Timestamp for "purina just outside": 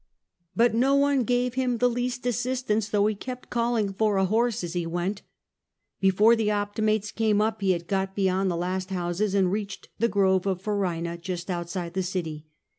10.63-11.93